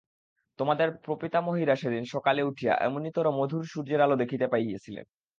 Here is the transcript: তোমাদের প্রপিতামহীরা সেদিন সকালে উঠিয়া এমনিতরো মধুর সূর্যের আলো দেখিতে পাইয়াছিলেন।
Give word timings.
তোমাদের 0.59 0.87
প্রপিতামহীরা 1.05 1.75
সেদিন 1.75 2.03
সকালে 2.05 2.41
উঠিয়া 2.43 2.73
এমনিতরো 2.79 3.29
মধুর 3.31 3.63
সূর্যের 3.65 4.01
আলো 4.01 4.15
দেখিতে 4.15 4.45
পাইয়াছিলেন। 4.47 5.05